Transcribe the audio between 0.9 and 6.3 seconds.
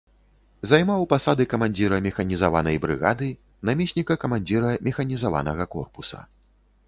пасады камандзіра механізаванай брыгады, намесніка камандзіра механізаванага корпуса.